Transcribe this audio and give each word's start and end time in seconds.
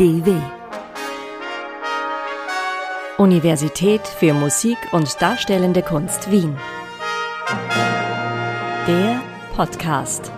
UDW. 0.00 0.34
Universität 3.18 4.00
für 4.08 4.32
Musik 4.32 4.78
und 4.92 5.20
Darstellende 5.20 5.82
Kunst 5.82 6.30
Wien. 6.30 6.56
Der 8.88 9.20
Podcast. 9.54 10.32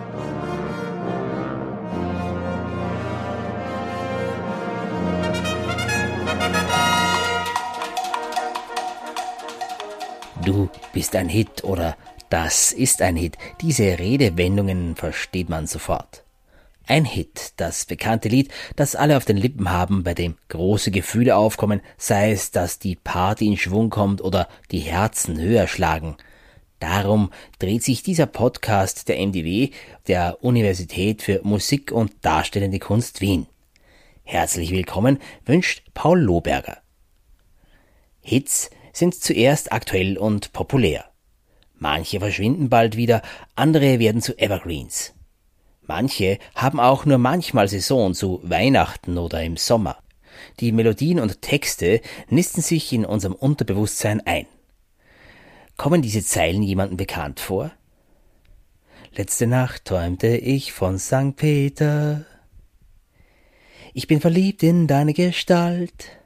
Du 10.43 10.69
bist 10.91 11.15
ein 11.15 11.29
Hit 11.29 11.63
oder 11.63 11.95
das 12.29 12.73
ist 12.73 13.01
ein 13.01 13.15
Hit. 13.15 13.37
Diese 13.61 13.97
Redewendungen 13.97 14.97
versteht 14.97 15.47
man 15.47 15.67
sofort. 15.67 16.22
Ein 16.85 17.05
Hit, 17.05 17.53
das 17.55 17.85
bekannte 17.85 18.27
Lied, 18.27 18.51
das 18.75 18.97
alle 18.97 19.15
auf 19.15 19.23
den 19.23 19.37
Lippen 19.37 19.71
haben, 19.71 20.03
bei 20.03 20.13
dem 20.13 20.35
große 20.49 20.91
Gefühle 20.91 21.37
aufkommen, 21.37 21.79
sei 21.97 22.31
es, 22.33 22.51
dass 22.51 22.77
die 22.77 22.97
Party 22.97 23.47
in 23.47 23.57
Schwung 23.57 23.89
kommt 23.89 24.21
oder 24.21 24.49
die 24.71 24.79
Herzen 24.79 25.39
höher 25.39 25.67
schlagen. 25.67 26.17
Darum 26.79 27.31
dreht 27.57 27.83
sich 27.83 28.03
dieser 28.03 28.25
Podcast 28.25 29.07
der 29.07 29.17
MDW, 29.25 29.69
der 30.07 30.43
Universität 30.43 31.21
für 31.21 31.39
Musik 31.43 31.93
und 31.93 32.11
Darstellende 32.21 32.79
Kunst 32.79 33.21
Wien. 33.21 33.47
Herzlich 34.25 34.71
willkommen 34.71 35.19
wünscht 35.45 35.83
Paul 35.93 36.19
Lohberger. 36.19 36.79
Hits 38.21 38.69
sind 38.91 39.15
zuerst 39.15 39.71
aktuell 39.71 40.17
und 40.17 40.51
populär. 40.51 41.05
Manche 41.75 42.19
verschwinden 42.19 42.67
bald 42.67 42.97
wieder, 42.97 43.21
andere 43.55 43.99
werden 43.99 44.21
zu 44.21 44.37
Evergreens. 44.37 45.13
Manche 45.85 46.39
haben 46.55 46.79
auch 46.79 47.05
nur 47.05 47.17
manchmal 47.17 47.67
Saison 47.67 48.13
zu 48.13 48.39
Weihnachten 48.43 49.17
oder 49.17 49.43
im 49.43 49.57
Sommer. 49.57 49.97
Die 50.59 50.71
Melodien 50.71 51.19
und 51.19 51.41
Texte 51.41 52.01
nisten 52.29 52.61
sich 52.61 52.93
in 52.93 53.05
unserem 53.05 53.33
Unterbewusstsein 53.33 54.21
ein. 54.25 54.47
Kommen 55.77 56.01
diese 56.01 56.23
Zeilen 56.23 56.63
jemandem 56.63 56.97
bekannt 56.97 57.39
vor? 57.39 57.71
Letzte 59.15 59.45
Nacht 59.45 59.85
träumte 59.85 60.37
ich 60.37 60.71
von 60.71 60.97
St. 60.97 61.35
Peter. 61.35 62.25
Ich 63.93 64.07
bin 64.07 64.21
verliebt 64.21 64.63
in 64.63 64.87
deine 64.87 65.13
Gestalt. 65.13 66.17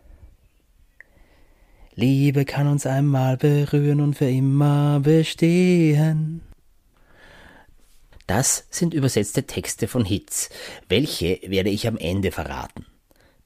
Liebe 1.95 2.45
kann 2.45 2.67
uns 2.67 2.85
einmal 2.85 3.37
berühren 3.37 4.01
und 4.01 4.13
für 4.13 4.29
immer 4.29 4.99
bestehen. 5.01 6.46
Das 8.27 8.67
sind 8.69 8.93
übersetzte 8.93 9.47
Texte 9.47 9.87
von 9.87 10.03
Hits. 10.03 10.49
Welche 10.89 11.39
werde 11.43 11.69
ich 11.69 11.87
am 11.87 11.97
Ende 11.97 12.31
verraten. 12.31 12.85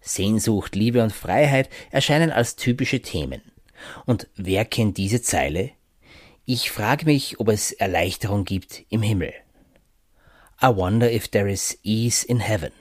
Sehnsucht, 0.01 0.75
Liebe 0.75 1.03
und 1.03 1.13
Freiheit 1.13 1.69
erscheinen 1.91 2.31
als 2.31 2.55
typische 2.55 3.01
Themen. 3.01 3.43
Und 4.05 4.27
wer 4.35 4.65
kennt 4.65 4.97
diese 4.97 5.21
Zeile? 5.21 5.69
Ich 6.45 6.71
frage 6.71 7.05
mich, 7.05 7.39
ob 7.39 7.49
es 7.49 7.71
Erleichterung 7.71 8.43
gibt 8.43 8.83
im 8.89 9.03
Himmel. 9.03 9.33
I 10.61 10.67
wonder 10.67 11.11
if 11.11 11.27
there 11.27 11.49
is 11.49 11.77
ease 11.83 12.25
in 12.25 12.39
heaven. 12.39 12.71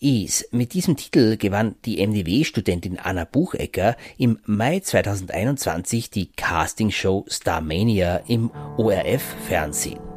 Ease. 0.00 0.44
Mit 0.50 0.72
diesem 0.72 0.96
Titel 0.96 1.36
gewann 1.36 1.76
die 1.84 2.04
MDW-Studentin 2.04 2.98
Anna 2.98 3.24
Buchecker 3.24 3.96
im 4.18 4.38
Mai 4.44 4.80
2021 4.80 6.10
die 6.10 6.30
Castingshow 6.32 7.24
Starmania 7.28 8.18
im 8.28 8.50
ORF-Fernsehen. 8.76 10.13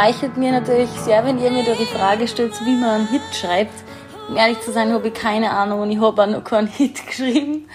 Schmeichelt 0.00 0.38
mir 0.38 0.50
natürlich 0.50 0.88
sehr, 1.04 1.26
wenn 1.26 1.38
ihr 1.38 1.50
mir 1.50 1.62
da 1.62 1.74
die 1.74 1.84
Frage 1.84 2.26
stellt, 2.26 2.54
wie 2.64 2.74
man 2.74 3.00
einen 3.00 3.08
Hit 3.08 3.20
schreibt. 3.38 3.74
Um 4.30 4.36
ehrlich 4.38 4.58
zu 4.60 4.72
sein, 4.72 4.94
habe 4.94 5.08
ich 5.08 5.12
keine 5.12 5.50
Ahnung 5.50 5.80
und 5.80 5.90
ich 5.90 6.00
habe 6.00 6.22
auch 6.22 6.26
noch 6.26 6.42
keinen 6.42 6.68
Hit 6.78 7.06
geschrieben. 7.06 7.68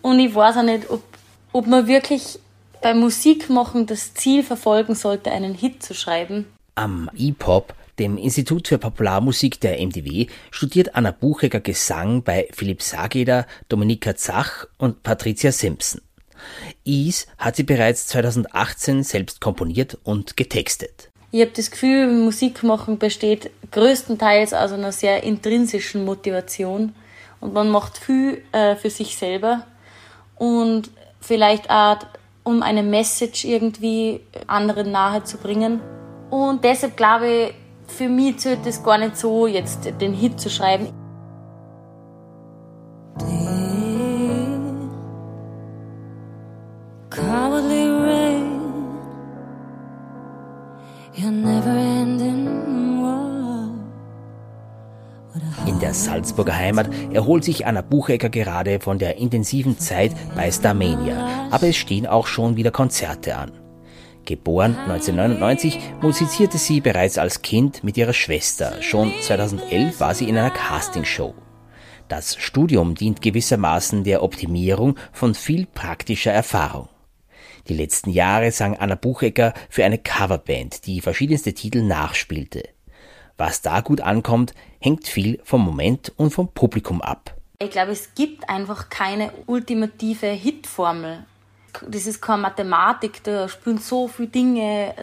Und 0.00 0.20
ich 0.20 0.32
weiß 0.32 0.58
auch 0.58 0.62
nicht, 0.62 0.88
ob, 0.88 1.02
ob 1.52 1.66
man 1.66 1.88
wirklich 1.88 2.38
beim 2.80 3.00
Musikmachen 3.00 3.86
das 3.86 4.14
Ziel 4.14 4.44
verfolgen 4.44 4.94
sollte, 4.94 5.32
einen 5.32 5.52
Hit 5.52 5.82
zu 5.82 5.94
schreiben. 5.94 6.46
Am 6.76 7.10
E-Pop, 7.16 7.74
dem 7.98 8.18
Institut 8.18 8.68
für 8.68 8.78
Popularmusik 8.78 9.58
der 9.58 9.84
MDW, 9.84 10.28
studiert 10.52 10.94
Anna 10.94 11.10
Buchecker 11.10 11.58
Gesang 11.58 12.22
bei 12.22 12.46
Philipp 12.52 12.82
Sageder, 12.82 13.48
Dominika 13.68 14.14
Zach 14.14 14.68
und 14.78 15.02
Patricia 15.02 15.50
Simpson. 15.50 16.02
Is 16.84 17.26
hat 17.36 17.56
sie 17.56 17.64
bereits 17.64 18.06
2018 18.06 19.02
selbst 19.02 19.40
komponiert 19.40 19.98
und 20.04 20.36
getextet. 20.36 21.10
Ich 21.34 21.40
habe 21.40 21.50
das 21.50 21.72
Gefühl, 21.72 22.06
Musik 22.06 22.62
machen 22.62 22.96
besteht 22.96 23.50
größtenteils 23.72 24.54
aus 24.54 24.70
einer 24.70 24.92
sehr 24.92 25.24
intrinsischen 25.24 26.04
Motivation 26.04 26.94
und 27.40 27.52
man 27.52 27.70
macht 27.70 27.98
viel 27.98 28.44
äh, 28.52 28.76
für 28.76 28.88
sich 28.88 29.16
selber 29.16 29.66
und 30.36 30.92
vielleicht 31.20 31.68
auch, 31.70 31.98
um 32.44 32.62
eine 32.62 32.84
Message 32.84 33.44
irgendwie 33.46 34.20
anderen 34.46 34.92
nahe 34.92 35.24
zu 35.24 35.38
bringen. 35.38 35.80
Und 36.30 36.62
deshalb 36.62 36.96
glaube 36.96 37.26
ich, 37.26 37.54
für 37.88 38.08
mich 38.08 38.38
zählt 38.38 38.64
es 38.64 38.84
gar 38.84 38.98
nicht 38.98 39.16
so, 39.16 39.48
jetzt 39.48 39.88
den 40.00 40.14
Hit 40.14 40.38
zu 40.38 40.48
schreiben. 40.48 41.03
Salzburger 55.94 56.56
Heimat 56.56 56.90
erholt 57.12 57.44
sich 57.44 57.66
Anna 57.66 57.80
Buchecker 57.80 58.28
gerade 58.28 58.80
von 58.80 58.98
der 58.98 59.16
intensiven 59.16 59.78
Zeit 59.78 60.12
bei 60.34 60.50
Starmania, 60.50 61.48
aber 61.50 61.68
es 61.68 61.76
stehen 61.76 62.06
auch 62.06 62.26
schon 62.26 62.56
wieder 62.56 62.72
Konzerte 62.72 63.36
an. 63.36 63.52
Geboren 64.24 64.76
1999 64.76 65.78
musizierte 66.02 66.58
sie 66.58 66.80
bereits 66.80 67.16
als 67.16 67.42
Kind 67.42 67.84
mit 67.84 67.96
ihrer 67.96 68.12
Schwester. 68.12 68.82
Schon 68.82 69.12
2011 69.20 70.00
war 70.00 70.14
sie 70.14 70.28
in 70.28 70.36
einer 70.36 70.50
Castingshow. 70.50 71.34
Das 72.08 72.36
Studium 72.36 72.94
dient 72.94 73.22
gewissermaßen 73.22 74.02
der 74.02 74.22
Optimierung 74.22 74.96
von 75.12 75.34
viel 75.34 75.66
praktischer 75.66 76.32
Erfahrung. 76.32 76.88
Die 77.68 77.74
letzten 77.74 78.10
Jahre 78.10 78.50
sang 78.50 78.76
Anna 78.76 78.94
Buchecker 78.94 79.54
für 79.70 79.84
eine 79.84 79.98
Coverband, 79.98 80.86
die 80.86 81.00
verschiedenste 81.00 81.54
Titel 81.54 81.82
nachspielte. 81.82 82.64
Was 83.36 83.62
da 83.62 83.80
gut 83.80 84.00
ankommt, 84.00 84.54
hängt 84.84 85.08
viel 85.08 85.40
vom 85.44 85.64
Moment 85.64 86.12
und 86.16 86.30
vom 86.30 86.48
Publikum 86.48 87.00
ab. 87.00 87.34
Ich 87.58 87.70
glaube, 87.70 87.92
es 87.92 88.14
gibt 88.14 88.48
einfach 88.48 88.90
keine 88.90 89.32
ultimative 89.46 90.26
Hitformel. 90.26 91.24
Das 91.88 92.06
ist 92.06 92.20
keine 92.20 92.42
Mathematik, 92.42 93.24
da 93.24 93.48
spielen 93.48 93.78
so 93.78 94.06
viele 94.06 94.28
Dinge, 94.28 94.94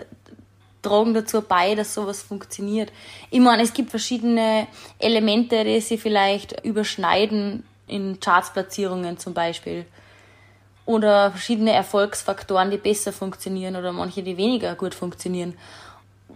tragen 0.82 1.14
dazu 1.14 1.42
bei, 1.42 1.76
dass 1.76 1.94
sowas 1.94 2.22
funktioniert. 2.22 2.92
Ich 3.30 3.40
meine, 3.40 3.64
es 3.64 3.74
gibt 3.74 3.90
verschiedene 3.90 4.68
Elemente, 5.00 5.64
die 5.64 5.82
sich 5.82 6.00
vielleicht 6.00 6.64
überschneiden 6.64 7.64
in 7.88 8.20
Chartsplatzierungen 8.20 9.18
zum 9.18 9.34
Beispiel. 9.34 9.86
Oder 10.86 11.32
verschiedene 11.32 11.72
Erfolgsfaktoren, 11.72 12.72
die 12.72 12.78
besser 12.78 13.12
funktionieren 13.12 13.76
oder 13.76 13.92
manche, 13.92 14.24
die 14.24 14.38
weniger 14.38 14.76
gut 14.76 14.94
funktionieren. 14.94 15.56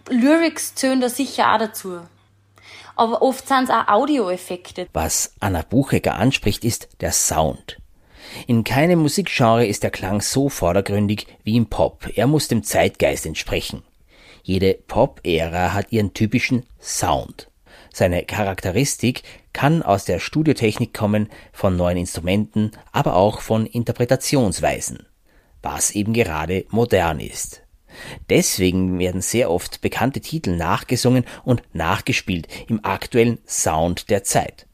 Lyrics 0.09 0.75
zählen 0.75 1.01
da 1.01 1.09
sicher 1.09 1.53
auch 1.53 1.59
dazu. 1.59 2.01
Aber 2.95 3.21
oft 3.21 3.47
sind 3.47 3.65
es 3.65 3.69
auch 3.69 3.87
Audioeffekte. 3.87 4.87
Was 4.93 5.33
Anna 5.39 5.61
Buchecker 5.61 6.15
anspricht, 6.15 6.63
ist 6.63 6.89
der 7.01 7.11
Sound. 7.11 7.77
In 8.47 8.63
keinem 8.63 8.99
Musikgenre 8.99 9.65
ist 9.65 9.83
der 9.83 9.91
Klang 9.91 10.21
so 10.21 10.49
vordergründig 10.49 11.27
wie 11.43 11.55
im 11.55 11.67
Pop. 11.67 12.07
Er 12.15 12.27
muss 12.27 12.47
dem 12.47 12.63
Zeitgeist 12.63 13.25
entsprechen. 13.25 13.83
Jede 14.43 14.73
Pop-Ära 14.73 15.73
hat 15.73 15.91
ihren 15.91 16.13
typischen 16.13 16.65
Sound. 16.79 17.49
Seine 17.93 18.23
Charakteristik 18.23 19.23
kann 19.53 19.81
aus 19.81 20.05
der 20.05 20.19
Studiotechnik 20.19 20.93
kommen, 20.93 21.29
von 21.53 21.75
neuen 21.75 21.97
Instrumenten, 21.97 22.71
aber 22.91 23.15
auch 23.15 23.39
von 23.39 23.65
Interpretationsweisen, 23.65 25.07
was 25.61 25.91
eben 25.91 26.13
gerade 26.13 26.65
modern 26.69 27.19
ist. 27.19 27.64
Deswegen 28.29 28.99
werden 28.99 29.21
sehr 29.21 29.51
oft 29.51 29.81
bekannte 29.81 30.21
Titel 30.21 30.55
nachgesungen 30.55 31.25
und 31.43 31.63
nachgespielt 31.73 32.47
im 32.67 32.83
aktuellen 32.83 33.39
Sound 33.47 34.09
der 34.09 34.23
Zeit. 34.23 34.67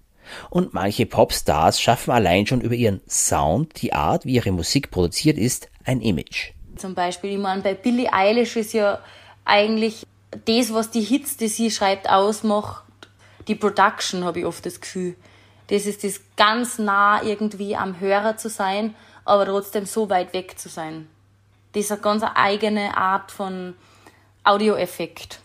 Und 0.49 0.73
manche 0.73 1.05
Popstars 1.05 1.81
schaffen 1.81 2.11
allein 2.11 2.47
schon 2.47 2.61
über 2.61 2.75
ihren 2.75 3.01
Sound, 3.07 3.81
die 3.81 3.93
Art, 3.93 4.25
wie 4.25 4.35
ihre 4.35 4.51
Musik 4.51 4.91
produziert 4.91 5.37
ist, 5.37 5.69
ein 5.83 6.01
Image. 6.01 6.51
zum 6.77 6.95
Beispiel. 6.95 7.31
Ich 7.31 7.37
meine, 7.37 7.61
bei 7.61 7.73
Billie 7.73 8.11
Eilish 8.11 8.55
ist 8.55 8.73
ja 8.73 8.99
eigentlich 9.45 10.07
das, 10.45 10.73
was 10.73 10.91
die 10.91 11.01
Hits, 11.01 11.37
die 11.37 11.47
sie 11.47 11.71
schreibt, 11.71 12.09
ausmacht, 12.09 12.83
die 13.47 13.55
Production, 13.55 14.23
habe 14.23 14.39
ich 14.39 14.45
oft 14.45 14.65
das 14.65 14.79
Gefühl. 14.79 15.15
Das 15.67 15.85
ist 15.85 16.03
das 16.03 16.21
ganz 16.37 16.79
nah 16.79 17.23
irgendwie 17.23 17.75
am 17.75 17.99
Hörer 17.99 18.37
zu 18.37 18.49
sein, 18.49 18.95
aber 19.25 19.45
trotzdem 19.45 19.85
so 19.85 20.09
weit 20.09 20.33
weg 20.33 20.59
zu 20.59 20.69
sein. 20.69 21.07
Eine 21.73 21.97
ganz 21.99 22.23
eigene 22.35 22.97
Art 22.97 23.31
von 23.31 23.75
Audioeffekt. 24.43 25.39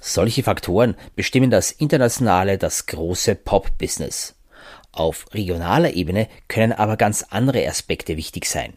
Solche 0.00 0.42
Faktoren 0.42 0.96
bestimmen 1.14 1.50
das 1.50 1.70
internationale, 1.70 2.58
das 2.58 2.86
große 2.86 3.34
Pop-Business. 3.34 4.34
Auf 4.92 5.26
regionaler 5.32 5.94
Ebene 5.94 6.28
können 6.48 6.72
aber 6.72 6.96
ganz 6.96 7.24
andere 7.30 7.66
Aspekte 7.66 8.16
wichtig 8.16 8.46
sein. 8.46 8.74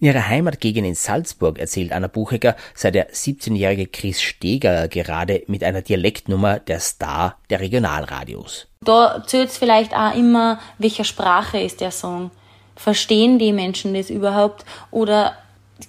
In 0.00 0.08
ihrer 0.08 0.28
Heimatgegend 0.28 0.86
in 0.86 0.94
Salzburg 0.94 1.58
erzählt 1.58 1.92
Anna 1.92 2.06
Buchecker, 2.06 2.56
sei 2.74 2.90
der 2.90 3.10
17-jährige 3.10 3.86
Chris 3.86 4.22
Steger 4.22 4.88
gerade 4.88 5.42
mit 5.46 5.64
einer 5.64 5.82
Dialektnummer 5.82 6.60
der 6.60 6.80
Star 6.80 7.38
der 7.50 7.60
Regionalradios. 7.60 8.66
Da 8.82 9.22
zählt 9.26 9.50
es 9.50 9.58
vielleicht 9.58 9.94
auch 9.94 10.14
immer, 10.14 10.60
welcher 10.78 11.04
Sprache 11.04 11.58
ist 11.58 11.80
der 11.80 11.90
Song. 11.90 12.30
Verstehen 12.76 13.38
die 13.38 13.52
Menschen 13.52 13.94
das 13.94 14.10
überhaupt? 14.10 14.64
Oder 14.90 15.36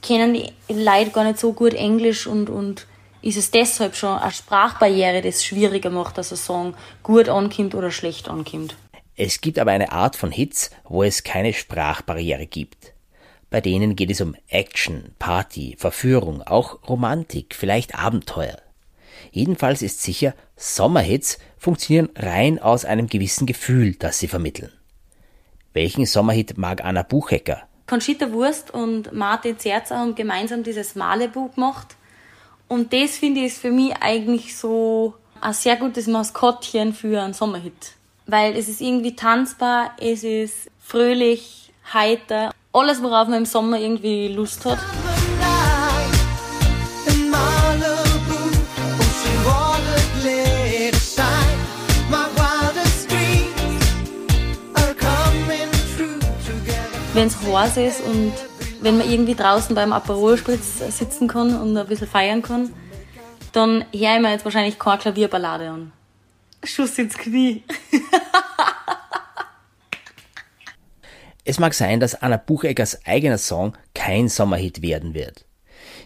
kennen 0.02 0.34
die 0.34 0.52
Leute 0.74 1.12
gar 1.12 1.24
nicht 1.24 1.40
so 1.40 1.54
gut 1.54 1.74
Englisch 1.74 2.28
und, 2.28 2.50
und 2.50 2.88
ist 3.22 3.38
es 3.38 3.52
deshalb 3.52 3.96
schon 3.96 4.18
eine 4.18 4.32
Sprachbarriere, 4.32 5.22
das 5.22 5.44
schwieriger 5.44 5.90
macht, 5.90 6.18
dass 6.18 6.32
ein 6.32 6.38
Song 6.38 6.76
gut 7.04 7.30
ankommt 7.30 7.76
oder 7.76 7.92
schlecht 7.92 8.30
ankommt? 8.30 8.76
Es 9.16 9.42
gibt 9.42 9.60
aber 9.60 9.72
eine 9.72 9.92
Art 9.92 10.16
von 10.16 10.32
Hits, 10.32 10.72
wo 10.84 11.04
es 11.04 11.24
keine 11.24 11.54
Sprachbarriere 11.54 12.46
gibt. 12.46 12.94
Bei 13.50 13.62
denen 13.62 13.96
geht 13.96 14.12
es 14.12 14.22
um 14.22 14.36
Action, 14.50 15.16
Party, 15.18 15.76
Verführung, 15.80 16.42
auch 16.42 16.88
Romantik, 16.90 17.56
vielleicht 17.56 17.96
Abenteuer. 17.96 18.58
Jedenfalls 19.32 19.82
ist 19.82 20.02
sicher, 20.02 20.34
Sommerhits 20.58 21.40
funktionieren 21.58 22.10
rein 22.16 22.60
aus 22.60 22.86
einem 22.86 23.08
gewissen 23.08 23.46
Gefühl, 23.46 23.96
das 23.96 24.20
sie 24.20 24.28
vermitteln. 24.28 24.72
Welchen 25.74 26.06
Sommerhit 26.06 26.58
mag 26.58 26.84
Anna 26.84 27.04
Buchecker? 27.04 27.64
Conchita 27.88 28.32
Wurst 28.32 28.74
und 28.74 29.14
Martin 29.14 29.60
Zerzer 29.60 30.00
haben 30.00 30.16
gemeinsam 30.16 30.64
dieses 30.64 30.96
Malebuch 30.96 31.54
gemacht. 31.54 31.96
Und 32.68 32.94
das 32.94 33.18
finde 33.18 33.42
ich 33.42 33.48
ist 33.48 33.62
für 33.62 33.72
mich 33.72 33.94
eigentlich 34.02 34.58
so 34.58 35.14
ein 35.40 35.54
sehr 35.54 35.76
gutes 35.76 36.08
Maskottchen 36.08 36.94
für 36.94 37.22
einen 37.22 37.34
Sommerhit. 37.34 37.94
Weil 38.26 38.58
es 38.58 38.68
ist 38.68 38.82
irgendwie 38.82 39.16
tanzbar, 39.16 39.92
es 40.00 40.24
ist 40.24 40.72
fröhlich, 40.80 41.72
heiter 41.94 42.52
alles, 42.76 43.02
worauf 43.02 43.28
man 43.28 43.40
im 43.40 43.46
Sommer 43.46 43.80
irgendwie 43.80 44.28
Lust 44.28 44.66
hat. 44.66 44.80
Wenn 57.16 57.28
es 57.28 57.38
heiß 57.42 57.78
ist 57.78 58.02
und 58.02 58.34
wenn 58.82 58.98
man 58.98 59.10
irgendwie 59.10 59.36
draußen 59.36 59.74
beim 59.74 59.94
Aperolspritz 59.94 60.80
sitzen 60.90 61.30
kann 61.30 61.58
und 61.62 61.78
ein 61.78 61.88
bisschen 61.88 62.10
feiern 62.10 62.42
kann, 62.42 62.74
dann 63.54 63.86
höre 63.94 64.16
ich 64.16 64.22
mir 64.22 64.32
jetzt 64.32 64.44
wahrscheinlich 64.44 64.78
keine 64.78 64.98
Klavierballade 64.98 65.70
an. 65.70 65.94
Schuss 66.62 66.98
ins 66.98 67.18
Knie. 67.18 67.64
Es 71.46 71.58
mag 71.58 71.74
sein, 71.74 72.02
dass 72.02 72.16
Anna 72.22 72.36
Bucheggers 72.36 73.06
eigener 73.06 73.38
Song 73.38 73.78
kein 73.94 74.28
Sommerhit 74.28 74.82
werden 74.82 75.14
wird. 75.14 75.46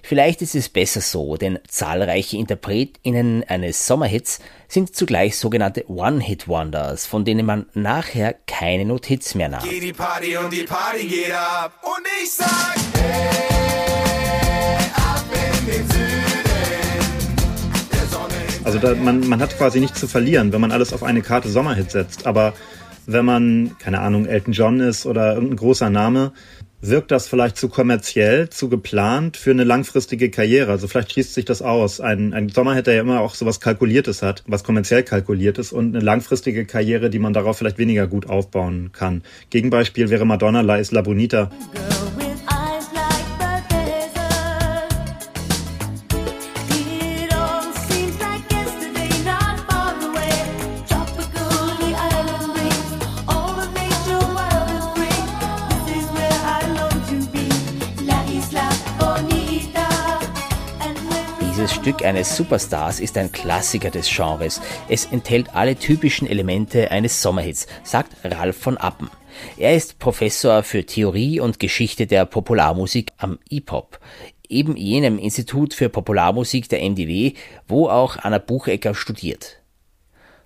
Vielleicht 0.10 0.42
ist 0.42 0.56
es 0.56 0.70
besser 0.70 1.02
so, 1.02 1.38
denn 1.38 1.60
zahlreiche 1.68 2.36
InterpretInnen 2.36 3.44
eines 3.48 3.86
Sommerhits 3.86 4.40
sind 4.68 4.96
zugleich 4.96 5.38
sogenannte 5.38 5.88
One-Hit-Wonders, 5.88 7.06
von 7.06 7.26
denen 7.26 7.46
man 7.46 7.68
nachher 7.76 8.34
keine 8.48 8.86
Notiz 8.86 9.36
mehr 9.36 9.50
nahm. 9.50 9.70
Geht 9.70 9.84
die 9.84 9.94
Party 9.94 10.36
und 10.36 10.52
die 10.52 10.64
Party 10.64 11.06
geht 11.06 11.32
ab 11.32 11.74
und 11.84 12.08
ich 12.24 12.32
sag, 12.32 12.76
hey, 12.96 14.80
ab 14.96 15.26
in 15.32 15.66
den 15.68 15.88
Süden. 15.92 16.10
Also 18.64 18.80
da, 18.80 18.96
man, 18.96 19.20
man 19.28 19.40
hat 19.40 19.56
quasi 19.60 19.80
nichts 19.80 20.00
zu 20.00 20.08
verlieren, 20.08 20.52
wenn 20.52 20.62
man 20.62 20.72
alles 20.72 20.92
auf 20.92 21.04
eine 21.04 21.22
Karte 21.22 21.50
Sommerhit 21.50 21.92
setzt, 21.92 22.26
aber 22.26 22.56
wenn 23.06 23.26
man, 23.26 23.76
keine 23.80 24.02
Ahnung, 24.02 24.26
Elton 24.26 24.54
John 24.54 24.80
ist 24.80 25.06
oder 25.06 25.34
irgendein 25.34 25.58
großer 25.58 25.90
Name, 25.90 26.32
wirkt 26.82 27.12
das 27.12 27.28
vielleicht 27.28 27.58
zu 27.58 27.70
kommerziell, 27.70 28.50
zu 28.50 28.70
geplant 28.70 29.38
für 29.38 29.52
eine 29.52 29.64
langfristige 29.64 30.30
Karriere. 30.30 30.72
Also 30.72 30.88
vielleicht 30.88 31.12
schließt 31.12 31.34
sich 31.34 31.46
das 31.46 31.62
aus. 31.62 32.00
Ein, 32.00 32.34
ein 32.34 32.50
Sommer 32.50 32.82
der 32.82 32.96
ja 32.96 33.02
immer 33.02 33.22
auch 33.22 33.36
sowas 33.36 33.60
Kalkuliertes 33.60 34.22
hat, 34.22 34.44
was 34.48 34.64
kommerziell 34.64 35.04
kalkuliert 35.04 35.58
ist 35.58 35.74
und 35.74 35.96
eine 35.96 36.04
langfristige 36.04 36.66
Karriere, 36.66 37.10
die 37.10 37.20
man 37.20 37.34
darauf 37.34 37.58
vielleicht 37.58 37.78
weniger 37.78 38.08
gut 38.08 38.30
aufbauen 38.30 38.92
kann. 38.94 39.24
Gegenbeispiel 39.50 40.10
wäre 40.10 40.26
Madonna 40.26 40.62
La 40.62 40.78
Isla 40.78 41.02
Bonita. 41.02 41.52
Stück 61.90 62.06
eines 62.06 62.38
Superstars 62.38 63.00
ist 63.00 63.18
ein 63.18 63.32
Klassiker 63.32 63.90
des 63.90 64.08
Genres. 64.16 64.62
Es 64.90 65.06
enthält 65.06 65.56
alle 65.56 65.76
typischen 65.76 66.28
Elemente 66.28 66.92
eines 66.92 67.20
Sommerhits, 67.20 67.66
sagt 67.84 68.16
Ralf 68.24 68.58
von 68.58 68.78
Appen. 68.78 69.10
Er 69.58 69.76
ist 69.76 69.98
Professor 69.98 70.62
für 70.62 70.86
Theorie 70.86 71.40
und 71.40 71.60
Geschichte 71.60 72.06
der 72.06 72.26
Popularmusik 72.26 73.12
am 73.18 73.40
IPOP, 73.50 74.00
eben 74.48 74.78
jenem 74.78 75.18
Institut 75.18 75.74
für 75.74 75.90
Popularmusik 75.90 76.70
der 76.70 76.88
MDW, 76.88 77.34
wo 77.68 77.90
auch 77.90 78.18
Anna 78.18 78.38
Buchecker 78.38 78.94
studiert. 78.94 79.60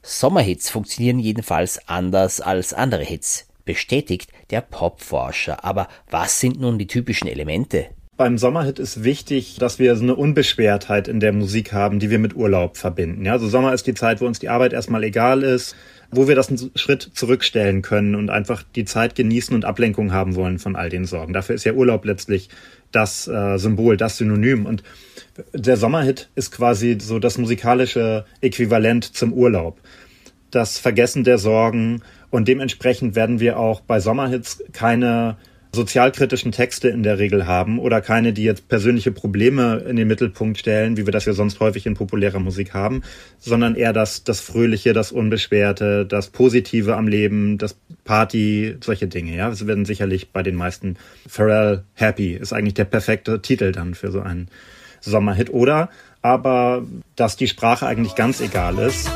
Sommerhits 0.01 0.69
funktionieren 0.69 1.19
jedenfalls 1.19 1.89
anders 1.89 2.39
als 2.39 2.73
andere 2.73 3.03
Hits, 3.03 3.49
bestätigt 3.65 4.31
der 4.49 4.61
Popforscher. 4.61 5.65
Aber 5.65 5.89
was 6.09 6.39
sind 6.39 6.61
nun 6.61 6.77
die 6.77 6.87
typischen 6.87 7.27
Elemente? 7.27 7.89
Beim 8.15 8.37
Sommerhit 8.37 8.77
ist 8.77 9.03
wichtig, 9.03 9.57
dass 9.57 9.79
wir 9.79 9.95
so 9.95 10.03
eine 10.03 10.15
Unbeschwertheit 10.15 11.07
in 11.07 11.19
der 11.19 11.33
Musik 11.33 11.73
haben, 11.73 11.97
die 11.97 12.11
wir 12.11 12.19
mit 12.19 12.35
Urlaub 12.35 12.77
verbinden. 12.77 13.25
Ja, 13.25 13.31
also 13.33 13.47
Sommer 13.47 13.73
ist 13.73 13.87
die 13.87 13.95
Zeit, 13.95 14.21
wo 14.21 14.27
uns 14.27 14.37
die 14.37 14.49
Arbeit 14.49 14.71
erstmal 14.71 15.03
egal 15.03 15.41
ist, 15.41 15.75
wo 16.11 16.27
wir 16.27 16.35
das 16.35 16.49
einen 16.49 16.69
Schritt 16.75 17.09
zurückstellen 17.13 17.81
können 17.81 18.13
und 18.13 18.29
einfach 18.29 18.61
die 18.75 18.85
Zeit 18.85 19.15
genießen 19.15 19.55
und 19.55 19.65
Ablenkung 19.65 20.13
haben 20.13 20.35
wollen 20.35 20.59
von 20.59 20.75
all 20.75 20.89
den 20.89 21.05
Sorgen. 21.05 21.33
Dafür 21.33 21.55
ist 21.55 21.63
ja 21.63 21.73
Urlaub 21.73 22.05
letztlich 22.05 22.49
das 22.91 23.27
äh, 23.27 23.57
Symbol, 23.57 23.97
das 23.97 24.17
Synonym. 24.17 24.67
Und 24.67 24.83
der 25.53 25.77
Sommerhit 25.77 26.29
ist 26.35 26.51
quasi 26.51 26.97
so 27.01 27.17
das 27.17 27.39
musikalische 27.39 28.25
Äquivalent 28.41 29.05
zum 29.05 29.33
Urlaub. 29.33 29.79
Das 30.51 30.77
Vergessen 30.77 31.23
der 31.23 31.39
Sorgen 31.39 32.03
und 32.29 32.47
dementsprechend 32.47 33.15
werden 33.15 33.39
wir 33.39 33.57
auch 33.57 33.81
bei 33.81 33.99
Sommerhits 33.99 34.63
keine 34.71 35.37
sozialkritischen 35.73 36.51
Texte 36.51 36.87
in 36.89 37.03
der 37.03 37.17
Regel 37.17 37.47
haben 37.47 37.79
oder 37.79 37.99
keine, 37.99 38.31
die 38.31 38.43
jetzt 38.43 38.67
persönliche 38.67 39.11
Probleme 39.11 39.83
in 39.87 39.95
den 39.95 40.07
Mittelpunkt 40.07 40.59
stellen, 40.59 40.97
wie 40.97 41.05
wir 41.05 41.11
das 41.11 41.25
ja 41.25 41.33
sonst 41.33 41.59
häufig 41.59 41.85
in 41.85 41.95
populärer 41.95 42.39
Musik 42.39 42.73
haben, 42.73 43.01
sondern 43.39 43.75
eher 43.75 43.91
das, 43.91 44.23
das 44.23 44.39
Fröhliche, 44.39 44.93
das 44.93 45.11
Unbeschwerte, 45.11 46.05
das 46.05 46.27
Positive 46.27 46.95
am 46.95 47.07
Leben, 47.07 47.57
das 47.57 47.75
Party, 48.03 48.77
solche 48.83 49.07
Dinge. 49.07 49.35
Ja, 49.35 49.49
es 49.49 49.65
werden 49.65 49.85
sicherlich 49.85 50.31
bei 50.31 50.43
den 50.43 50.55
meisten 50.55 50.97
Pharrell 51.27 51.83
Happy 51.95 52.33
ist 52.33 52.53
eigentlich 52.53 52.75
der 52.75 52.85
perfekte 52.85 53.41
Titel 53.41 53.71
dann 53.71 53.95
für 53.95 54.11
so 54.11 54.21
einen 54.21 54.49
Sommerhit 55.01 55.49
oder 55.51 55.89
aber 56.23 56.83
dass 57.15 57.35
die 57.35 57.47
Sprache 57.47 57.85
eigentlich 57.85 58.15
ganz 58.15 58.39
egal 58.41 58.79
ist. 58.79 59.11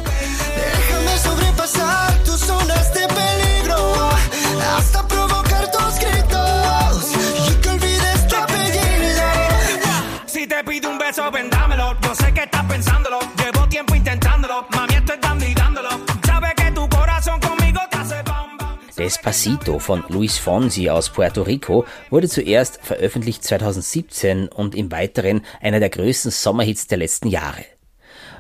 Despacito 18.98 19.78
von 19.78 20.04
Luis 20.10 20.40
Fonsi 20.40 20.90
aus 20.90 21.12
Puerto 21.12 21.44
Rico 21.44 21.86
wurde 22.10 22.28
zuerst 22.28 22.80
veröffentlicht 22.82 23.44
2017 23.44 24.48
und 24.48 24.74
im 24.74 24.92
Weiteren 24.92 25.42
einer 25.62 25.80
der 25.80 25.90
größten 25.90 26.32
Sommerhits 26.32 26.88
der 26.88 26.98
letzten 26.98 27.28
Jahre. 27.28 27.64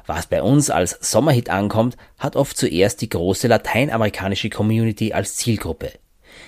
Was 0.07 0.25
bei 0.25 0.41
uns 0.41 0.71
als 0.71 0.97
Sommerhit 0.99 1.51
ankommt, 1.51 1.95
hat 2.17 2.35
oft 2.35 2.57
zuerst 2.57 3.01
die 3.01 3.09
große 3.09 3.47
lateinamerikanische 3.47 4.49
Community 4.49 5.13
als 5.13 5.35
Zielgruppe. 5.35 5.91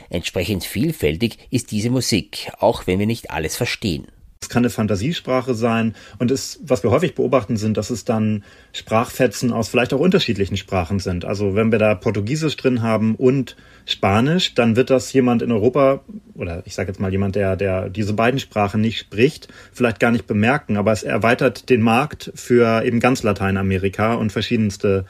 Entsprechend 0.10 0.64
vielfältig 0.64 1.38
ist 1.52 1.70
diese 1.70 1.92
Musik, 1.92 2.52
auch 2.60 2.88
wenn 2.88 2.98
wir 2.98 3.08
nicht 3.08 3.30
alles 3.30 3.56
verstehen. 3.58 4.08
Es 4.42 4.48
kann 4.48 4.62
eine 4.62 4.70
Fantasiesprache 4.70 5.54
sein. 5.54 5.96
Und 6.18 6.32
es, 6.32 6.62
was 6.64 6.82
wir 6.82 6.92
häufig 6.92 7.14
beobachten, 7.14 7.58
sind, 7.58 7.76
dass 7.76 7.90
es 7.90 8.06
dann 8.06 8.46
Sprachfetzen 8.72 9.52
aus 9.52 9.68
vielleicht 9.68 9.94
auch 9.94 10.00
unterschiedlichen 10.00 10.56
Sprachen 10.56 11.00
sind. 11.00 11.26
Also 11.26 11.56
wenn 11.56 11.74
wir 11.74 11.80
da 11.80 11.94
Portugiesisch 11.94 12.56
drin 12.56 12.82
haben 12.82 13.16
und 13.16 13.58
Spanisch, 13.86 14.56
dann 14.56 14.78
wird 14.78 14.92
das 14.92 15.12
jemand 15.12 15.42
in 15.42 15.52
Europa, 15.52 16.02
oder 16.36 16.64
ich 16.66 16.74
sage 16.74 16.88
jetzt 16.90 17.02
mal 17.02 17.12
jemand, 17.12 17.36
der, 17.36 17.58
der 17.58 17.90
diese 17.90 18.14
beiden 18.14 18.40
Sprachen 18.40 18.80
nicht 18.80 19.00
spricht, 19.00 19.50
vielleicht 19.74 20.00
gar 20.00 20.12
nicht 20.12 20.26
bemerken. 20.26 20.78
Aber 20.78 20.94
es 20.94 21.04
erweitert 21.04 21.70
den 21.70 21.82
Markt 21.82 22.32
für 22.34 22.86
eben 22.86 23.02
ganz 23.02 23.24
Lateinamerika 23.24 24.14
und 24.14 24.32
verschiedenste 24.32 25.06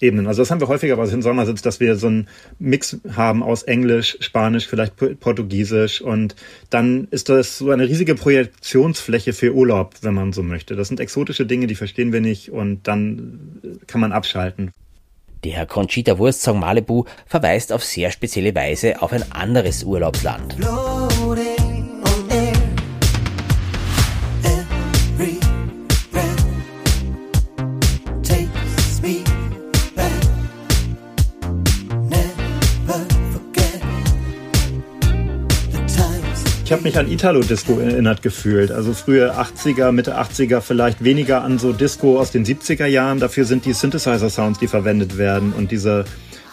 Ebenen. 0.00 0.26
Also 0.26 0.42
das 0.42 0.50
haben 0.50 0.60
wir 0.60 0.68
häufiger 0.68 0.96
bei 0.96 1.08
im 1.08 1.22
Sommersitz, 1.22 1.62
dass 1.62 1.80
wir 1.80 1.96
so 1.96 2.06
einen 2.06 2.28
Mix 2.58 2.98
haben 3.14 3.42
aus 3.42 3.62
Englisch, 3.64 4.16
Spanisch, 4.20 4.68
vielleicht 4.68 4.94
Portugiesisch 5.20 6.00
und 6.00 6.36
dann 6.70 7.08
ist 7.10 7.28
das 7.28 7.58
so 7.58 7.70
eine 7.70 7.88
riesige 7.88 8.14
Projektionsfläche 8.14 9.32
für 9.32 9.54
Urlaub, 9.54 9.94
wenn 10.02 10.14
man 10.14 10.32
so 10.32 10.42
möchte. 10.42 10.76
Das 10.76 10.88
sind 10.88 11.00
exotische 11.00 11.46
Dinge, 11.46 11.66
die 11.66 11.74
verstehen 11.74 12.12
wir 12.12 12.20
nicht 12.20 12.50
und 12.50 12.86
dann 12.86 13.60
kann 13.86 14.00
man 14.00 14.12
abschalten. 14.12 14.70
Der 15.44 15.66
Conchita 15.66 16.18
Wurst 16.18 16.42
Song 16.42 16.58
Malibu 16.58 17.04
verweist 17.26 17.72
auf 17.72 17.84
sehr 17.84 18.10
spezielle 18.10 18.54
Weise 18.54 19.00
auf 19.00 19.12
ein 19.12 19.30
anderes 19.30 19.84
Urlaubsland. 19.84 20.54
Floating. 20.54 21.27
Ich 36.68 36.72
habe 36.72 36.82
mich 36.82 36.98
an 36.98 37.10
Italo-Disco 37.10 37.78
erinnert 37.78 38.20
gefühlt. 38.20 38.70
Also 38.70 38.92
frühe 38.92 39.32
80er, 39.34 39.90
Mitte 39.90 40.20
80er, 40.20 40.60
vielleicht 40.60 41.02
weniger 41.02 41.42
an 41.42 41.58
so 41.58 41.72
Disco 41.72 42.20
aus 42.20 42.30
den 42.30 42.44
70er 42.44 42.84
Jahren. 42.84 43.20
Dafür 43.20 43.46
sind 43.46 43.64
die 43.64 43.72
Synthesizer-Sounds, 43.72 44.58
die 44.58 44.66
verwendet 44.66 45.16
werden 45.16 45.54
und 45.54 45.70
diese 45.70 46.04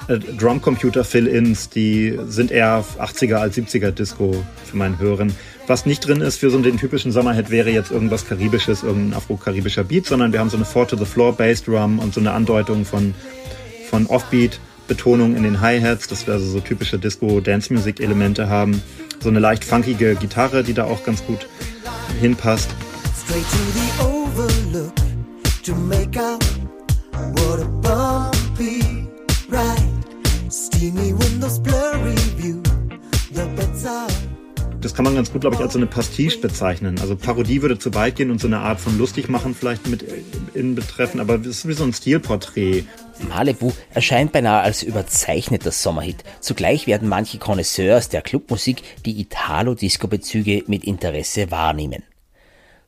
äh, 0.08 0.18
Drumcomputer-Fill-Ins, 0.18 1.68
die 1.68 2.18
sind 2.28 2.52
eher 2.52 2.86
80er 2.98 3.36
als 3.36 3.58
70er 3.58 3.92
Disco 3.92 4.42
für 4.64 4.78
meinen 4.78 5.00
Hören. 5.00 5.36
Was 5.68 5.86
nicht 5.86 6.08
drin 6.08 6.22
ist 6.22 6.38
für 6.38 6.50
so 6.50 6.60
den 6.60 6.78
typischen 6.78 7.12
Sommerhit 7.12 7.50
wäre 7.50 7.72
jetzt 7.72 7.92
irgendwas 7.92 8.26
Karibisches, 8.26 8.84
irgendein 8.84 9.18
afro-karibischer 9.18 9.84
Beat, 9.84 10.06
sondern 10.06 10.32
wir 10.32 10.40
haben 10.40 10.50
so 10.50 10.56
eine 10.56 10.66
Four-to-the-Floor-Bass-Drum 10.66 12.00
und 12.00 12.14
so 12.14 12.22
eine 12.22 12.32
Andeutung 12.32 12.86
von, 12.86 13.16
von 13.90 14.06
Offbeat. 14.06 14.62
Betonung 14.88 15.36
in 15.36 15.42
den 15.42 15.62
Hi-Hats, 15.62 16.08
dass 16.08 16.28
wir 16.28 16.36
also 16.36 16.46
so 16.46 16.60
typische 16.60 17.00
Disco-Dance-Music-Elemente 17.00 18.50
haben 18.50 18.84
so 19.22 19.30
eine 19.30 19.40
leicht 19.40 19.64
funkige 19.64 20.16
Gitarre, 20.16 20.64
die 20.64 20.74
da 20.74 20.86
auch 20.86 21.04
ganz 21.04 21.24
gut 21.26 21.48
hinpasst. 22.20 22.70
Out. 26.18 26.46
Steamy 30.50 31.12
windows, 31.12 31.60
blurry 31.60 32.16
view, 32.38 32.62
the 33.32 33.46
beds 33.56 33.86
are 33.86 34.35
das 34.86 34.94
kann 34.94 35.04
man 35.04 35.16
ganz 35.16 35.32
gut, 35.32 35.42
glaube 35.42 35.56
ich, 35.56 35.62
als 35.62 35.74
so 35.74 35.80
eine 35.80 35.88
Pastiche 35.88 36.38
bezeichnen. 36.38 37.00
Also 37.02 37.16
Parodie 37.16 37.64
würde 37.64 37.80
zu 37.80 37.96
weit 37.96 38.18
gehen 38.18 38.30
und 38.30 38.40
so 38.40 38.46
eine 38.46 38.60
Art 38.60 38.80
von 38.80 39.00
lustig 39.00 39.30
machen 39.30 39.56
vielleicht 39.56 39.88
mit 39.88 40.06
in 40.54 40.76
betreffen, 40.76 41.20
aber 41.20 41.40
es 41.42 41.48
ist 41.48 41.68
wie 41.68 41.74
so 41.74 41.84
ein 41.84 41.92
Stilporträt. 41.92 42.84
Malibu 43.28 43.72
erscheint 43.92 44.32
beinahe 44.32 44.62
als 44.62 44.84
überzeichneter 44.84 45.72
Sommerhit. 45.72 46.24
Zugleich 46.40 46.86
werden 46.86 47.10
manche 47.10 47.40
Connoisseurs 47.40 48.10
der 48.10 48.22
Clubmusik 48.22 48.84
die 49.06 49.20
Italo-Disco-Bezüge 49.22 50.66
mit 50.68 50.84
Interesse 50.84 51.50
wahrnehmen. 51.50 52.04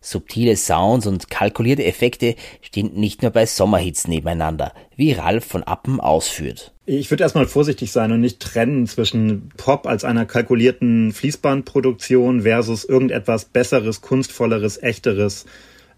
Subtile 0.07 0.55
Sounds 0.55 1.05
und 1.05 1.29
kalkulierte 1.29 1.83
Effekte 1.83 2.35
stehen 2.61 2.93
nicht 2.93 3.23
nur 3.23 3.31
bei 3.31 3.45
Sommerhits 3.45 4.07
nebeneinander, 4.07 4.71
wie 4.95 5.11
Ralf 5.11 5.43
von 5.43 5.63
Appen 5.63 5.99
ausführt. 5.99 6.73
Ich 6.85 7.11
würde 7.11 7.23
erstmal 7.23 7.45
vorsichtig 7.45 7.91
sein 7.91 8.13
und 8.13 8.21
nicht 8.21 8.39
trennen 8.39 8.87
zwischen 8.87 9.49
Pop 9.57 9.85
als 9.85 10.05
einer 10.05 10.25
kalkulierten 10.25 11.11
Fließbandproduktion 11.11 12.43
versus 12.43 12.85
irgendetwas 12.85 13.43
Besseres, 13.43 13.99
Kunstvolleres, 13.99 14.81
Echteres. 14.81 15.45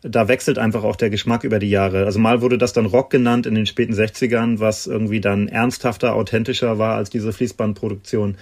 Da 0.01 0.27
wechselt 0.27 0.57
einfach 0.57 0.83
auch 0.83 0.95
der 0.95 1.11
Geschmack 1.11 1.43
über 1.43 1.59
die 1.59 1.69
Jahre. 1.69 2.05
Also 2.05 2.17
mal 2.17 2.41
wurde 2.41 2.57
das 2.57 2.73
dann 2.73 2.87
Rock 2.87 3.11
genannt 3.11 3.45
in 3.45 3.53
den 3.53 3.67
späten 3.67 3.93
60ern, 3.93 4.59
was 4.59 4.87
irgendwie 4.87 5.21
dann 5.21 5.49
ernsthafter, 5.49 6.15
authentischer 6.15 6.79
war 6.79 6.95
als 6.95 7.11
diese 7.11 7.31
Fließbandproduktion. 7.31 8.37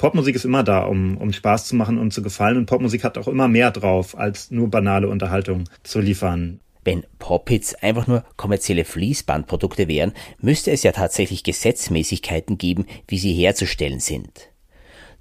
Popmusik 0.00 0.34
ist 0.34 0.46
immer 0.46 0.62
da, 0.62 0.84
um, 0.84 1.18
um 1.18 1.30
Spaß 1.30 1.66
zu 1.66 1.76
machen 1.76 1.98
und 1.98 2.14
zu 2.14 2.22
gefallen. 2.22 2.56
Und 2.56 2.64
Popmusik 2.64 3.04
hat 3.04 3.18
auch 3.18 3.28
immer 3.28 3.48
mehr 3.48 3.70
drauf, 3.70 4.16
als 4.16 4.50
nur 4.50 4.70
banale 4.70 5.08
Unterhaltung 5.08 5.68
zu 5.82 6.00
liefern. 6.00 6.60
Wenn 6.82 7.04
Pop-Hits 7.18 7.74
einfach 7.74 8.06
nur 8.06 8.24
kommerzielle 8.38 8.86
Fließbandprodukte 8.86 9.88
wären, 9.88 10.14
müsste 10.40 10.70
es 10.70 10.84
ja 10.84 10.92
tatsächlich 10.92 11.44
Gesetzmäßigkeiten 11.44 12.56
geben, 12.56 12.86
wie 13.08 13.18
sie 13.18 13.34
herzustellen 13.34 14.00
sind. 14.00 14.48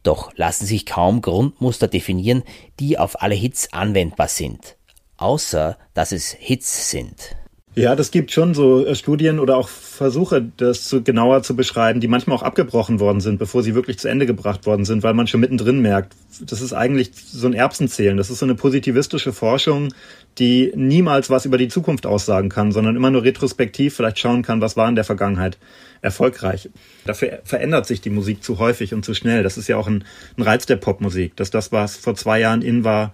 Doch 0.02 0.32
lassen 0.38 0.66
sich 0.66 0.86
kaum 0.86 1.22
Grundmuster 1.22 1.90
definieren, 1.90 2.44
die 2.80 2.98
auf 2.98 3.22
alle 3.22 3.36
Hits 3.36 3.74
anwendbar 3.74 4.30
sind, 4.30 4.78
außer 5.18 5.78
dass 5.94 6.14
es 6.14 6.32
Hits 6.32 6.90
sind. 6.90 7.36
Ja, 7.76 7.96
das 7.96 8.10
gibt 8.10 8.32
schon 8.32 8.56
so 8.56 8.86
äh, 8.86 8.96
Studien 8.96 9.40
oder 9.40 9.56
auch 9.56 9.70
Versuche, 9.70 10.42
das 10.58 10.86
zu, 10.86 11.04
genauer 11.04 11.44
zu 11.44 11.56
beschreiben, 11.56 12.00
die 12.00 12.08
manchmal 12.08 12.36
auch 12.36 12.44
abgebrochen 12.44 13.00
worden 13.00 13.22
sind, 13.22 13.38
bevor 13.38 13.62
sie 13.62 13.76
wirklich 13.76 14.00
zu 14.00 14.08
Ende 14.08 14.26
gebracht 14.26 14.66
worden 14.66 14.86
sind, 14.86 15.04
weil 15.04 15.14
man 15.14 15.28
schon 15.28 15.40
mittendrin 15.40 15.80
merkt, 15.80 16.16
das 16.42 16.62
ist 16.62 16.74
eigentlich 16.74 17.12
so 17.14 17.48
ein 17.48 17.54
Erbsenzählen. 17.54 18.18
Das 18.18 18.32
ist 18.32 18.40
so 18.40 18.46
eine 18.46 18.56
positivistische 18.56 19.34
Forschung, 19.34 19.94
die 20.40 20.72
niemals 20.76 21.30
was 21.30 21.46
über 21.46 21.58
die 21.58 21.68
Zukunft 21.68 22.08
aussagen 22.08 22.50
kann, 22.50 22.72
sondern 22.72 22.96
immer 22.96 23.12
nur 23.12 23.24
retrospektiv 23.24 23.96
vielleicht 23.96 24.20
schauen 24.20 24.42
kann, 24.42 24.62
was 24.62 24.76
war 24.76 24.90
in 24.90 24.96
der 24.96 25.04
Vergangenheit 25.04 25.58
erfolgreich. 26.02 26.70
Dafür 27.06 27.40
verändert 27.44 27.86
sich 27.86 28.02
die 28.02 28.10
Musik 28.10 28.44
zu 28.44 28.58
häufig 28.58 28.94
und 28.96 29.06
zu 29.06 29.14
schnell. 29.14 29.44
Das 29.44 29.58
ist 29.58 29.68
ja 29.68 29.78
auch 29.78 29.88
ein, 29.88 30.06
ein 30.38 30.44
Reiz 30.44 30.66
der 30.66 30.78
Popmusik, 30.78 31.36
dass 31.36 31.52
das, 31.52 31.72
was 31.72 31.98
vor 31.98 32.16
zwei 32.16 32.40
Jahren 32.40 32.62
in 32.64 32.84
war, 32.84 33.14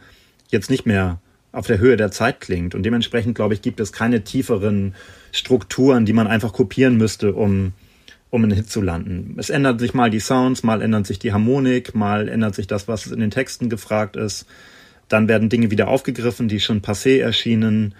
jetzt 0.49 0.69
nicht 0.69 0.85
mehr 0.85 1.19
auf 1.55 1.67
der 1.67 1.79
Höhe 1.79 1.95
der 1.95 2.11
Zeit 2.11 2.41
klingt. 2.41 2.75
Und 2.75 2.83
dementsprechend, 2.83 3.35
glaube 3.35 3.53
ich, 3.53 3.61
gibt 3.61 3.79
es 3.79 3.93
keine 3.93 4.23
tieferen 4.23 4.93
Strukturen, 5.31 6.05
die 6.05 6.13
man 6.13 6.27
einfach 6.27 6.51
kopieren 6.51 6.97
müsste, 6.97 7.33
um, 7.33 7.71
um 8.29 8.43
einen 8.43 8.51
Hit 8.51 8.69
zu 8.69 8.81
landen. 8.81 9.35
Es 9.37 9.49
ändern 9.49 9.79
sich 9.79 9.93
mal 9.93 10.09
die 10.09 10.19
Sounds, 10.19 10.63
mal 10.63 10.81
ändert 10.81 11.07
sich 11.07 11.17
die 11.17 11.31
Harmonik, 11.31 11.95
mal 11.95 12.27
ändert 12.27 12.55
sich 12.55 12.67
das, 12.67 12.87
was 12.89 13.07
in 13.07 13.21
den 13.21 13.31
Texten 13.31 13.69
gefragt 13.69 14.17
ist. 14.17 14.45
Dann 15.07 15.29
werden 15.29 15.49
Dinge 15.49 15.71
wieder 15.71 15.87
aufgegriffen, 15.87 16.49
die 16.49 16.59
schon 16.59 16.81
passé 16.81 17.21
erschienen. 17.21 17.95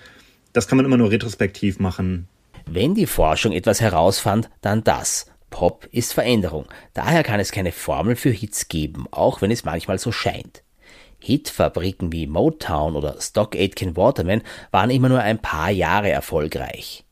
Das 0.52 0.68
kann 0.68 0.76
man 0.78 0.86
immer 0.86 0.98
nur 0.98 1.12
retrospektiv 1.12 1.80
machen. 1.80 2.28
Wenn 2.66 2.94
die 2.94 3.08
Forschung 3.08 3.54
etwas 3.54 3.80
herausfand, 3.80 4.50
dann 4.62 4.84
das. 4.84 5.28
Pop 5.50 5.88
ist 5.92 6.14
Veränderung. 6.14 6.66
Daher 6.94 7.24
kann 7.24 7.40
es 7.40 7.54
keine 7.54 7.72
Formel 7.72 8.18
für 8.18 8.32
Hits 8.32 8.68
geben, 8.68 9.06
auch 9.12 9.42
wenn 9.42 9.52
es 9.52 9.64
manchmal 9.64 10.00
so 10.00 10.12
scheint. 10.12 10.65
Hitfabriken 11.26 12.12
wie 12.12 12.28
Motown 12.28 12.96
oder 12.96 13.20
Stock 13.20 13.56
Aitken 13.56 13.98
Waterman 13.98 14.44
waren 14.70 14.92
immer 14.92 15.10
nur 15.10 15.22
ein 15.22 15.40
paar 15.40 15.72
Jahre 15.72 16.12
erfolgreich. 16.12 17.04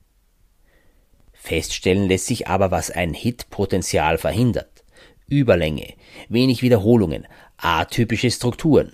Feststellen 1.33 2.07
lässt 2.07 2.27
sich 2.27 2.47
aber, 2.47 2.69
was 2.69 2.91
ein 2.91 3.15
Hitpotenzial 3.15 4.19
verhindert. 4.19 4.83
Überlänge, 5.27 5.95
wenig 6.29 6.61
Wiederholungen, 6.61 7.25
atypische 7.57 8.29
Strukturen. 8.29 8.93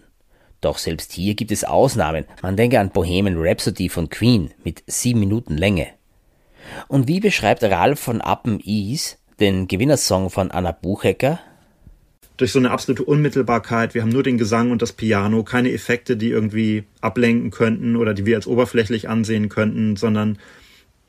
Doch 0.61 0.77
selbst 0.77 1.11
hier 1.11 1.35
gibt 1.35 1.51
es 1.51 1.65
Ausnahmen. 1.65 2.23
Man 2.41 2.55
denke 2.55 2.79
an 2.79 2.91
Bohemian 2.91 3.35
Rhapsody 3.37 3.89
von 3.89 4.09
Queen 4.09 4.53
mit 4.63 4.83
sieben 4.87 5.19
Minuten 5.19 5.57
Länge. 5.57 5.87
Und 6.87 7.09
wie 7.09 7.19
beschreibt 7.19 7.63
Ralf 7.63 7.99
von 7.99 8.21
Appen 8.21 8.61
Ease 8.63 9.17
den 9.41 9.67
Gewinnersong 9.67 10.29
von 10.29 10.49
Anna 10.49 10.71
Buchecker? 10.71 11.39
Durch 12.39 12.53
so 12.53 12.59
eine 12.59 12.71
absolute 12.71 13.03
Unmittelbarkeit. 13.03 13.93
Wir 13.93 14.01
haben 14.01 14.09
nur 14.09 14.23
den 14.23 14.37
Gesang 14.37 14.71
und 14.71 14.81
das 14.81 14.93
Piano, 14.93 15.43
keine 15.43 15.73
Effekte, 15.73 16.15
die 16.15 16.29
irgendwie 16.29 16.85
ablenken 17.01 17.51
könnten 17.51 17.97
oder 17.97 18.13
die 18.13 18.25
wir 18.25 18.37
als 18.37 18.47
oberflächlich 18.47 19.09
ansehen 19.09 19.49
könnten, 19.49 19.97
sondern 19.97 20.39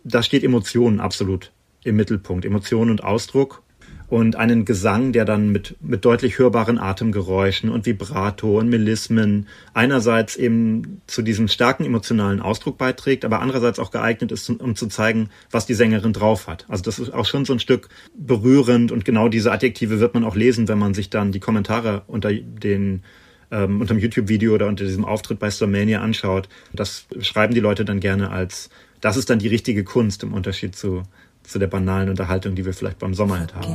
da 0.03 0.25
steht 0.25 0.43
Emotion 0.43 0.99
absolut 0.99 1.53
im 1.85 1.95
Mittelpunkt. 1.95 2.45
Emotion 2.45 2.91
und 2.91 3.05
Ausdruck 3.05 3.63
und 4.11 4.35
einen 4.35 4.65
Gesang, 4.65 5.13
der 5.13 5.25
dann 5.25 5.51
mit, 5.51 5.77
mit 5.81 6.05
deutlich 6.05 6.39
hörbaren 6.39 6.79
Atemgeräuschen 6.79 7.71
und 7.71 7.87
Vibrato 7.87 8.59
und 8.59 8.69
Melismen 8.69 9.47
einerseits 9.73 10.35
eben 10.35 11.01
zu 11.07 11.23
diesem 11.23 11.47
starken 11.47 11.85
emotionalen 11.85 12.41
Ausdruck 12.41 12.77
beiträgt, 12.77 13.25
aber 13.25 13.41
andererseits 13.41 13.79
auch 13.79 13.93
geeignet 13.93 14.33
ist, 14.33 14.51
um 14.51 14.75
zu 14.75 14.89
zeigen, 14.89 15.31
was 15.53 15.65
die 15.65 15.75
Sängerin 15.75 16.13
drauf 16.13 16.49
hat. 16.49 16.67
Also 16.69 16.83
das 16.83 16.99
ist 16.99 17.15
auch 17.15 17.25
schon 17.25 17.45
so 17.45 17.53
ein 17.53 17.61
Stück 17.61 17.89
berührend 18.19 18.91
und 18.91 19.05
genau 19.05 19.29
diese 19.29 19.53
Adjektive 19.53 20.01
wird 20.01 20.13
man 20.13 20.25
auch 20.25 20.35
lesen, 20.35 20.67
wenn 20.67 20.79
man 20.79 20.93
sich 20.93 21.09
dann 21.09 21.31
die 21.31 21.41
Kommentare 21.41 22.03
unter 22.09 22.33
den 22.33 23.05
ähm, 23.53 23.81
unter 23.81 23.95
dem 23.95 24.01
YouTube-Video 24.01 24.55
oder 24.55 24.67
unter 24.67 24.85
diesem 24.85 25.05
Auftritt 25.05 25.39
bei 25.39 25.51
Starmania 25.51 26.01
anschaut. 26.01 26.49
Das 26.73 27.07
schreiben 27.21 27.55
die 27.55 27.61
Leute 27.61 27.85
dann 27.85 28.01
gerne 28.01 28.31
als, 28.31 28.71
das 29.01 29.17
ist 29.17 29.31
dann 29.31 29.39
die 29.39 29.49
richtige 29.49 29.85
Kunst 29.85 30.23
im 30.23 30.35
Unterschied 30.35 30.75
zu 30.75 31.03
zu 31.51 31.59
der 31.59 31.67
banalen 31.67 32.09
Unterhaltung, 32.09 32.55
die 32.55 32.65
wir 32.65 32.73
vielleicht 32.73 33.01
beim 33.01 33.13
Sommer 33.13 33.41
halt 33.41 33.55
haben. 33.55 33.67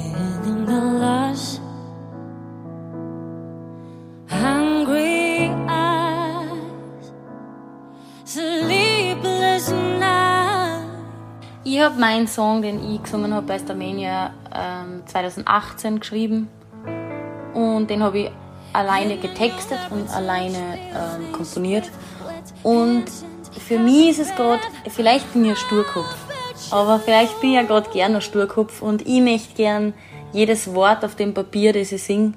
Ich 11.65 11.81
habe 11.81 11.99
meinen 11.99 12.27
Song, 12.27 12.61
den 12.61 12.93
ich 12.93 13.03
gesungen 13.03 13.33
habe 13.33 13.45
bei 13.45 13.59
Starmania, 13.59 14.33
ähm, 14.53 15.03
2018 15.05 15.99
geschrieben. 15.99 16.47
Und 17.53 17.89
den 17.89 18.01
habe 18.01 18.19
ich 18.19 18.31
alleine 18.71 19.17
getextet 19.17 19.79
und 19.89 20.09
alleine 20.09 20.77
ähm, 20.93 21.33
komponiert. 21.33 21.91
Und 22.63 23.05
für 23.67 23.79
mich 23.79 24.11
ist 24.11 24.19
es 24.19 24.35
gerade, 24.35 24.61
vielleicht 24.89 25.31
bin 25.33 25.43
ich 25.43 25.51
ein 25.51 25.57
Sturkopf 25.57 26.24
aber 26.71 26.99
vielleicht 26.99 27.39
bin 27.41 27.51
ich 27.51 27.55
ja 27.55 27.63
gerade 27.63 27.89
gerne 27.89 28.15
ein 28.15 28.21
Sturkopf 28.21 28.81
und 28.81 29.07
ich 29.07 29.21
möchte 29.21 29.53
gern 29.55 29.93
jedes 30.33 30.73
Wort 30.73 31.03
auf 31.05 31.15
dem 31.15 31.33
Papier, 31.33 31.73
das 31.73 31.91
ich 31.91 32.03
singe, 32.03 32.33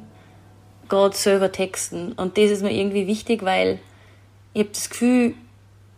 gerade 0.89 1.17
selber 1.17 1.53
texten. 1.53 2.13
Und 2.13 2.39
das 2.39 2.51
ist 2.51 2.63
mir 2.63 2.73
irgendwie 2.73 3.07
wichtig, 3.07 3.45
weil 3.45 3.79
ich 4.55 4.61
habe 4.61 4.71
das 4.73 4.91
Gefühl, 4.91 5.35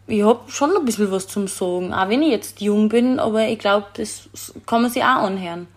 ich 0.06 0.22
habe 0.22 0.40
schon 0.50 0.76
ein 0.76 0.84
bisschen 0.84 1.10
was 1.12 1.28
zum 1.28 1.46
Sagen, 1.46 1.92
auch 1.92 2.08
wenn 2.08 2.22
ich 2.22 2.30
jetzt 2.30 2.60
jung 2.60 2.88
bin, 2.88 3.18
aber 3.18 3.46
ich 3.46 3.58
glaube, 3.58 3.86
das 3.94 4.28
kann 4.66 4.82
man 4.82 4.90
sich 4.90 5.02
auch 5.02 5.22
anhören. 5.22 5.68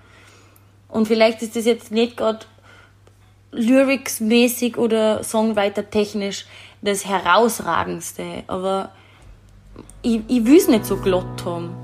Und 0.89 1.07
vielleicht 1.07 1.41
ist 1.41 1.55
das 1.55 1.65
jetzt 1.65 1.91
nicht 1.91 2.17
gerade 2.17 2.45
lyrics-mäßig 3.51 4.77
oder 4.77 5.23
Songwriter-technisch 5.23 6.45
das 6.81 7.05
herausragendste, 7.05 8.43
aber 8.47 8.91
ich, 10.01 10.21
ich 10.27 10.45
will 10.45 10.57
es 10.57 10.67
nicht 10.67 10.85
so 10.85 10.97
glatt 10.97 11.45
haben. 11.45 11.75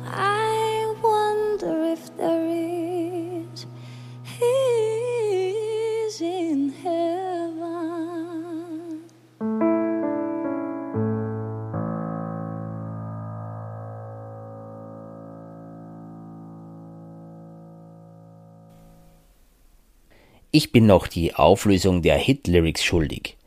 Ich 20.51 20.71
bin 20.71 20.87
noch 20.87 21.05
die 21.05 21.35
Auflösung 21.35 22.01
der 22.01 22.17
Hit-Lyrics 22.17 22.83
schuldig. 22.83 23.37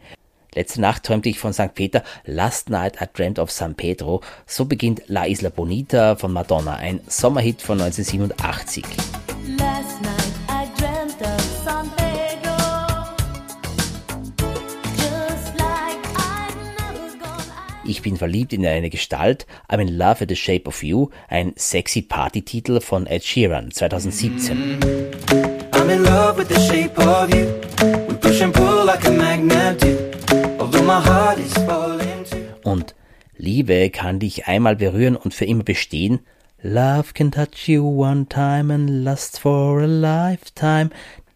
Letzte 0.55 0.81
Nacht 0.81 1.03
träumte 1.03 1.29
ich 1.31 1.41
von 1.41 1.53
St. 1.53 1.75
Peter, 1.75 2.05
Last 2.27 2.71
Night 2.71 3.03
I 3.03 3.07
Dreamt 3.13 3.41
of 3.41 3.51
San 3.51 3.75
Pedro. 3.75 4.21
So 4.47 4.67
beginnt 4.67 5.03
La 5.09 5.27
Isla 5.27 5.49
Bonita 5.49 6.15
von 6.15 6.33
Madonna, 6.33 6.77
ein 6.77 7.01
Sommerhit 7.09 7.61
von 7.61 7.81
1987. 7.81 8.85
Ich 17.85 18.01
bin 18.01 18.17
verliebt 18.17 18.53
in 18.53 18.65
eine 18.65 18.91
Gestalt, 18.91 19.49
I'm 19.69 19.81
in 19.81 19.99
love 19.99 20.21
with 20.21 20.29
the 20.29 20.37
shape 20.37 20.69
of 20.69 20.85
you, 20.85 21.11
ein 21.29 21.53
sexy 21.57 22.03
Party-Titel 22.03 22.81
von 22.81 23.09
Ed 23.09 23.25
Sheeran 23.25 23.73
2017. 23.73 24.79
I'm 25.83 25.91
in 25.91 26.05
love 26.05 26.39
with 26.39 26.49
the 26.49 26.61
shape 26.61 26.97
of 26.97 27.35
you. 27.35 27.45
We 28.07 28.15
push 28.15 28.41
and 28.41 28.55
pull 28.55 28.85
like 28.85 29.05
a 29.05 29.11
magnet 29.11 29.81
do. 29.81 30.13
Although 30.61 30.85
my 30.85 31.01
heart 31.01 31.41
is 31.41 31.53
falling 31.55 32.25
too. 32.25 32.47
Und 32.63 32.95
Liebe 33.37 33.91
kann 33.91 34.21
dich 34.21 34.47
einmal 34.47 34.77
berühren 34.77 35.17
und 35.17 35.35
für 35.35 35.45
immer 35.45 35.65
bestehen. 35.65 36.21
Love 36.63 37.15
can 37.15 37.33
touch 37.33 37.67
you 37.67 37.83
one 37.83 38.29
time 38.29 38.73
and 38.73 39.03
last 39.03 39.41
for 39.41 39.81
a 39.81 39.87
lifetime. 39.87 40.91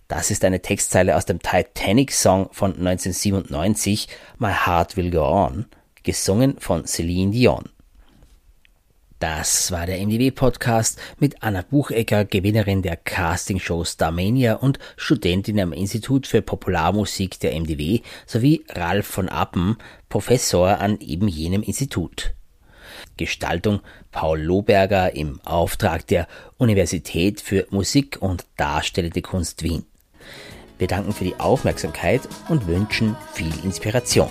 Das 0.07 0.31
ist 0.31 0.45
eine 0.45 0.63
Textzeile 0.63 1.17
aus 1.17 1.25
dem 1.25 1.41
Titanic-Song 1.41 2.51
von 2.53 2.71
1997, 2.71 4.07
My 4.39 4.53
Heart 4.53 4.97
Will 4.97 5.11
Go 5.11 5.25
On, 5.25 5.67
gesungen 6.05 6.61
von 6.61 6.87
Celine 6.87 7.33
Dion. 7.33 7.65
Das 9.19 9.73
war 9.73 9.87
der 9.87 9.99
MDW-Podcast 9.99 10.99
mit 11.19 11.43
Anna 11.43 11.63
Buchecker, 11.63 12.27
Gewinnerin 12.27 12.83
der 12.83 12.97
Castingshow 12.97 13.83
Starmania 13.83 14.55
und 14.55 14.79
Studentin 14.99 15.59
am 15.59 15.73
Institut 15.73 16.27
für 16.27 16.43
Popularmusik 16.43 17.41
der 17.41 17.59
MDW, 17.59 18.01
sowie 18.27 18.65
Ralf 18.69 19.07
von 19.07 19.31
Appen, 19.31 19.79
Professor 20.11 20.81
an 20.81 21.01
eben 21.01 21.29
jenem 21.29 21.63
Institut. 21.63 22.35
Gestaltung 23.17 23.81
Paul 24.11 24.39
Lohberger 24.41 25.15
im 25.15 25.41
Auftrag 25.45 26.07
der 26.07 26.29
Universität 26.59 27.41
für 27.41 27.67
Musik 27.71 28.19
und 28.21 28.45
Darstellende 28.59 29.23
Kunst 29.23 29.63
Wien. 29.63 29.87
Wir 30.77 30.89
danken 30.89 31.15
für 31.15 31.25
die 31.25 31.41
Aufmerksamkeit 31.41 32.21
und 32.51 32.67
wünschen 32.67 33.17
viel 33.33 33.53
Inspiration. 33.65 34.29